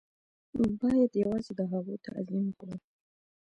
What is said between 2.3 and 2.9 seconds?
وکړو.